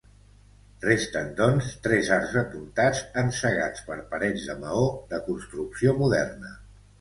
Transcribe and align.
Resten, 0.85 1.27
doncs, 1.41 1.67
tres 1.87 2.09
arcs 2.15 2.33
apuntats, 2.41 3.03
encegats 3.25 3.85
per 3.91 3.99
parets 4.15 4.49
de 4.49 4.57
maó 4.65 4.89
de 5.13 5.21
construcció 5.29 5.95
moderna. 6.01 6.57